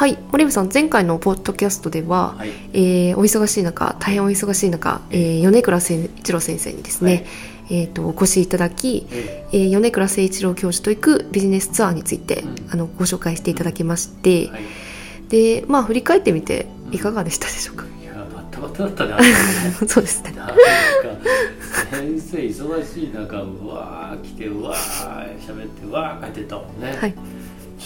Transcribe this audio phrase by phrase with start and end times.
[0.00, 0.16] はい。
[0.32, 2.48] 森部さん前回のポッドキャストでは、はい。
[2.72, 7.26] えーお忙しい中大変お忙しい中、えー米倉誠一郎先生にですね、
[7.68, 9.56] えー、とお越しいただき、ええ。
[9.58, 12.70] ー米倉誠一郎教授と行くビジネスツアーについて、うん。
[12.72, 14.62] あのご紹介していただきまして、はい。
[15.28, 19.22] でまあ振り返ってみていかがでしたでしょうか、いやバッタバタだったね
[19.86, 20.32] そうですね。
[21.90, 27.14] 先生忙しい中うわー来てうわー喋ってうわー帰ってったもんね、はい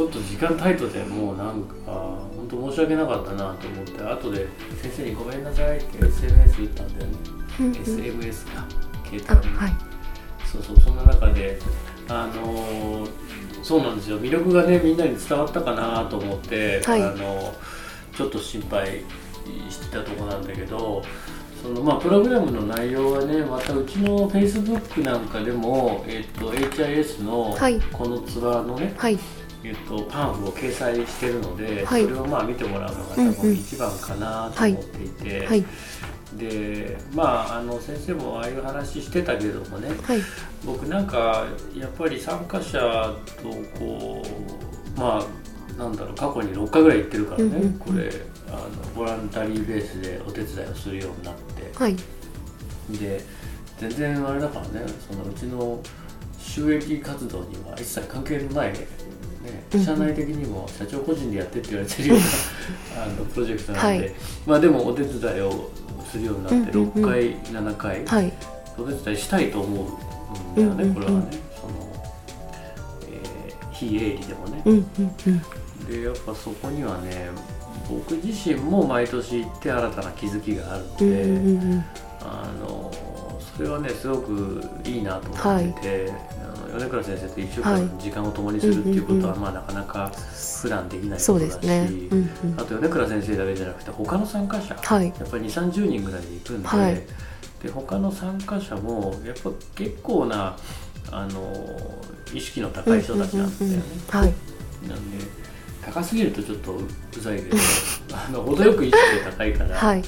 [0.00, 1.92] ちょっと時間タイトでもうなんか
[2.34, 4.46] 本当申し訳なかったなと思って後で
[4.80, 7.18] 先生にごめんなさいって SMS 打ったんだよね、
[7.60, 7.72] うんうん。
[7.74, 8.64] SMS か
[9.04, 9.48] 携あ帯。
[9.50, 9.72] に、はい。
[10.50, 11.58] そうそうそんな中で
[12.08, 13.10] あのー
[13.62, 14.18] そうなんですよ。
[14.18, 17.02] 魅力がねみんなに伝わったかなと思って、はい。
[17.02, 17.54] あの
[18.16, 19.04] ちょっと心配
[19.68, 21.02] してたとこなんだけど
[21.62, 27.78] そのまあプログラムの内容はねまたうちのフェイスブックなんかでも、えっと HIS のはい。
[27.92, 29.18] このツアーのね、はい
[29.62, 32.04] えっとパンフを掲載してるので、はい。
[32.04, 35.64] それをまあ見てもらうのが多分一番かなと思っていて、はい。
[36.36, 40.20] でまああの先生もああいう話してたけどもねはい。
[40.64, 44.22] 僕なんかやっぱり参加者とこ
[44.96, 47.72] うまあなんだろう過去に6回ぐらい行ってるからね、うんうんうん。
[47.78, 48.10] これ
[48.48, 51.72] あのボランタリーベースでお手伝いをするようになって。
[51.76, 51.96] はい。
[52.98, 53.24] で
[53.78, 55.80] 全然あれだからねそのうちの
[56.38, 58.86] 収益活動には一切関係のない、ね
[59.72, 59.84] うんうん。
[59.84, 64.12] 社内的にも社長個人でやってって言われてるようなあのプロジェクトなんで、はい。
[64.46, 65.70] まあでもお手伝いを
[66.10, 67.04] するようになってうんうんうん。
[67.04, 68.32] 6回、7回、はい。
[68.78, 69.98] お手伝いしたいと思
[70.36, 70.94] うんだよね、うんうんうん。
[70.94, 71.26] これはね。
[71.60, 71.72] その、
[73.10, 74.86] えー非営利でもね、うんうん
[75.26, 75.86] うん。
[75.86, 77.30] でやっぱそこにはね
[77.88, 81.84] 僕自身も毎年行って新たな気づきがあるので、うんうんうん
[82.22, 82.92] あの
[83.56, 86.39] それはねすごくいいなと思ってて、あの
[86.78, 87.82] 米倉先生と一週はい。
[87.82, 90.10] 間時間を共にするっていうことは、まあなかなか
[90.62, 91.88] 普段できないことだし、ですね。
[92.10, 92.60] うんうん。
[92.60, 95.06] あと米倉先生だけじゃなくて他の参加者、はい。
[95.06, 96.94] やっぱり2 3 0人ぐらいで行くんで,、はい。
[97.62, 100.56] で他の参加者もやっぱ結構な
[101.10, 101.66] あの
[102.32, 103.82] 意識の高い人たちなんだよね。
[104.88, 105.26] なんで
[105.84, 107.56] 高すぎるとちょっとうざいけど
[108.12, 110.02] あの程よく意識が高いから、はい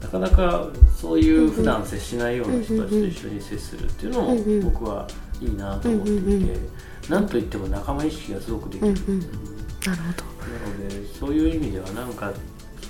[0.00, 5.08] なかなかそういう普段接しないような人たちと一緒に接するっていうのもうんうん僕は
[5.40, 6.68] いいなと思っていて、うんうんうん
[7.08, 8.88] なんといっても仲間意識がすごくできる。
[8.88, 9.56] うんうんうん
[9.86, 12.32] なるほなのでそういう意味ではなんか、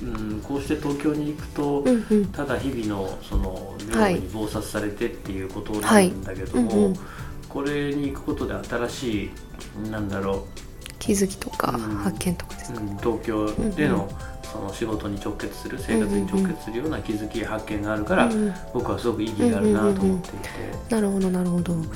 [0.03, 6.97] うん、こうして東京に行くと、どうんうんただ日々のその業に忙殺されてっていうことなんだけども、はいうんうん
[7.49, 9.31] これに行くことで新し
[9.87, 10.47] いなんだろ
[10.99, 14.11] 気づきとかうん発見とかですう、かうん東京でうんの
[14.57, 18.55] その仕事に直結する生活に直結するような気づき発見があるから、うんうん。
[18.73, 20.49] 僕はすごく意義があるなと思っていて、
[20.89, 21.73] なるほどなるほど。
[21.75, 21.91] うん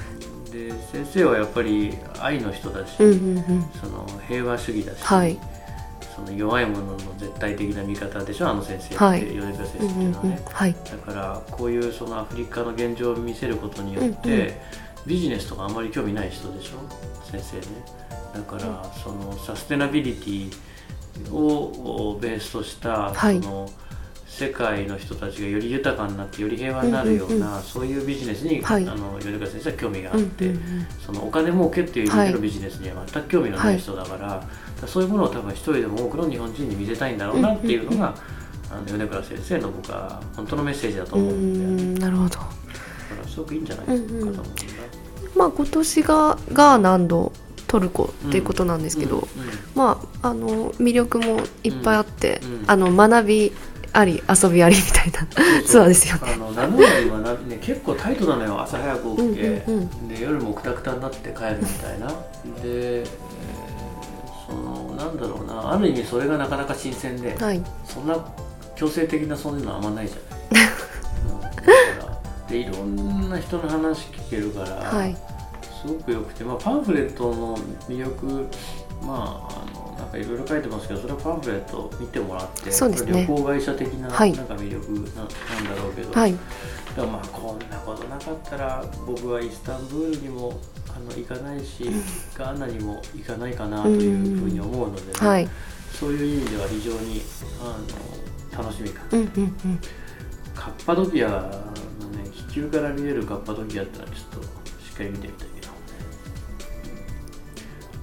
[0.50, 5.38] で先生はやっぱり愛の人だし、うんうんその平和主義だし、はい。
[6.14, 9.20] その弱い者の絶対的な味方でしょあの先生って、はい。
[9.20, 10.42] 米倉先生ってうんうんいうのはね。
[10.44, 10.74] はい。
[10.84, 14.52] だからこういうそのアフリカの現状を見せることによって、うんうん。
[15.06, 16.78] ビジネスとかあまり興味ない人でしょ
[17.24, 17.62] 先生ね。
[18.34, 20.52] だからそのサステナビリティ
[21.30, 23.42] をベースとした、はい。
[23.42, 23.70] その
[24.26, 28.88] 世界の人たちがより豊かになってより平和になるような、うんうんそういうビジネスに、はい。
[28.88, 34.42] あの米倉先生は興味があうんって、うんうんそのお金儲けっていう意味ではいのビジネスには全く興味のない人だから,、
[34.86, 38.14] そういうものを多分一人でも多くの日本人に見せたいんだろうなっていうのが、
[38.70, 41.82] あの米倉先生の僕は本当のメッセージだとう思うんだよね。
[41.82, 41.94] ん。
[41.96, 42.28] なるほど。
[42.30, 42.46] だか
[43.22, 44.42] らすごくいいんじゃないかと思うんだ。
[45.36, 46.94] まあ今年がガーナ
[47.70, 49.28] トルコっていうことなんですけど、
[49.76, 53.52] まああの魅力もいっぱいあって、あの学び
[53.92, 56.32] あり遊びありみたいなツアーですよね。
[56.34, 59.62] あの名乗りはな、ね、結構タイトなのよ朝早く起きて、
[60.08, 62.08] で夜もくたくたになって帰るみたいな。
[62.08, 63.30] で、えー
[64.50, 65.72] そのなんだろうな。
[65.72, 68.18] ある意味それがなかなか新鮮で、はい、そんな
[68.74, 70.16] 強制的なそういうのはあんまないじゃ
[70.54, 70.64] ない、
[71.30, 75.16] うん、だからでいろんな人の話聞けるから、はい、
[75.80, 77.56] すごく良くて、まあ、パンフレットの
[77.88, 78.48] 魅力
[79.02, 82.76] まああのなんかいろいろ書いてますけどそれはパンフレット見てもらってね。
[83.06, 84.32] 旅行会社的な,、はい。
[84.32, 86.44] なんか魅力ななんだろうけど、はい、だか
[86.96, 91.84] らまあこんなことなかったら僕はイスタンブールにもあの行かないし
[92.36, 95.08] ガーナにも行かないかなというふうに思うので、ね。
[95.14, 95.48] はい、
[95.98, 97.22] そういう意味では非常に
[97.62, 97.78] あ
[98.58, 99.80] の楽しみかな、うんうんうん、
[100.54, 101.38] カッパドキアの
[102.10, 105.59] ね地球から見えるカッパドキアってのはちょっとしっかり見てみたい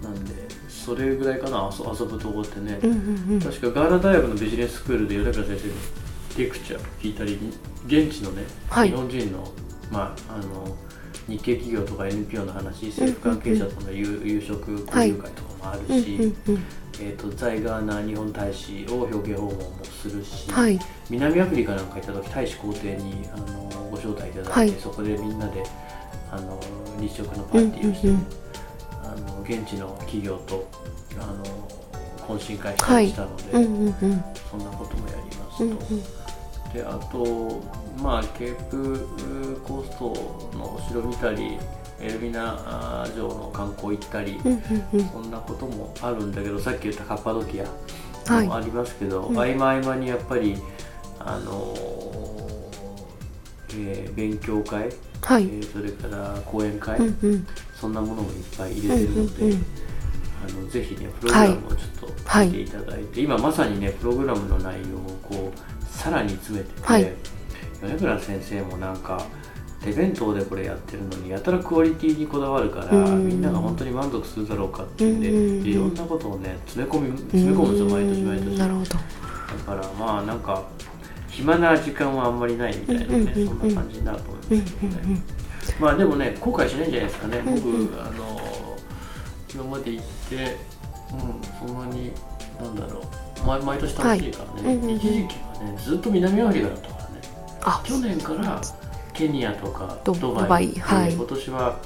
[0.08, 0.34] なんで
[0.70, 3.40] それぐらいかな遊遊ぶとこってね、うんうんうん。
[3.42, 5.74] 確かガーナ大学のビジネススクールで米倉先生に
[6.38, 7.38] レクチャー聞いたり
[7.88, 8.90] 現地のね、はい。
[8.90, 9.52] 日本人の,、
[9.92, 10.76] まあ、あの
[11.28, 16.64] 日系企業とか NPO の話政府関係者との夕,、夕食交流会とかもあるうんし、うんうん。
[17.00, 20.80] えー、と在ガーナ日本大使を表敬訪問もするし、はい。
[21.10, 24.72] 南アフリカなんか行った時大使公邸にあのご招待いただいて、はい。
[24.80, 25.64] そこでみんなで
[26.32, 26.60] あの
[27.00, 28.28] 日食のパーティーをして、うんうんうん。
[28.28, 28.47] あ
[29.22, 30.68] の現地の企業と
[31.20, 31.44] あの
[32.28, 33.96] 懇親会したりしたので、うんうんうん。
[34.50, 36.04] そんなこともやりますと、うんうん。
[36.74, 37.62] であと
[38.02, 41.58] まあケープコーストのお城見たり
[42.00, 44.62] エルミナ城の観光行ったり、うんうん
[44.94, 45.10] うん。
[45.10, 47.66] そんなこともあるんだけどさっき言ったカッパドキア。
[48.32, 48.48] はい。
[48.48, 50.58] もありますけど、うん合間合間にやっぱり
[51.20, 51.74] あの
[53.72, 54.90] えー勉強会、
[55.22, 55.44] はい。
[55.44, 57.48] えーそれから講演会、うんうん
[57.80, 59.66] そんなものもいっぱい入れてるので、うんうんうん。
[60.38, 67.12] あのぜひねプログラムをちょっとはい見ていただいて、今まさにねプログラムの内容をこうさらに詰めてて、はい。
[67.82, 69.24] 米倉先生もなんか
[69.84, 73.28] 手弁当でこれやってるのにやたらクオリティにこだわるから、うん。
[73.28, 75.68] みんなが本当に満足するだろうかっていうんで、うん。
[75.68, 78.58] いろんなことをね詰め込み詰め込むんですよ毎年毎年。
[78.58, 78.86] なるほど。
[78.86, 79.00] だ
[79.66, 80.64] からまあなんか
[81.30, 83.48] 暇な時間はあんまりないみたいなね、うんうんうんうん。
[83.60, 85.24] そんな感じになると思いますうんけどね、うんうん
[85.80, 87.54] まあでもね後悔しないんじゃないですかね、うん。
[87.54, 88.78] うん僕あの
[89.54, 90.58] 今まで行って
[91.14, 92.12] うんそんなに
[92.62, 93.04] なんだろう。
[93.46, 94.76] 毎毎年楽しいからね、はい。
[94.76, 94.96] うんうんうん。
[94.98, 97.10] 一時期はねずっと南アフリカだったからね。
[97.62, 97.84] あ。
[97.86, 98.62] 去年から
[99.14, 100.74] ケニアとかドドバイ。
[100.74, 101.14] はい。
[101.14, 101.78] 今年は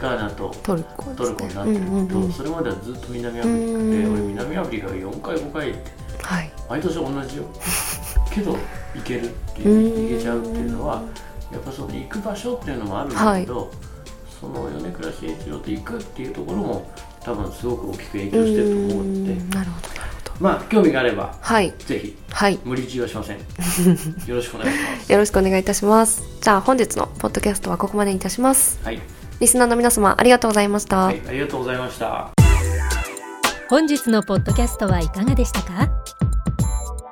[0.00, 2.32] ガーナとトルコトルコになってるうんうんと、うん。
[2.32, 6.50] それまではずっと南アフリカで、うん俺南アフリカが4回5回行ってねはい。
[6.68, 7.44] 毎年同じよ。
[8.32, 8.56] けど
[8.94, 11.02] 行けるっていう行けちゃうっていうのは
[11.52, 13.70] やっぱその行く場所っていうのもあるんだけど、
[14.40, 16.90] その米倉慎一郎と行くっていうところも
[17.22, 20.32] 多分すごく大きく影響してると思うのでんなるほどなるほど。
[20.40, 21.72] まあ興味があればはい。
[21.78, 22.58] ぜひはい。
[22.64, 25.12] 無理強いはしませんよろしくお願いします。
[25.12, 26.22] よろしくお願いいたします。
[26.40, 28.78] じゃあ本日のポッドキャストはここまでにいたします。
[28.84, 29.00] はい、
[29.40, 32.30] リスナーの皆様ありがとうございました、はい、ありがとうございました。
[33.68, 35.90] 本日のポッドキャストはいかがでしたか？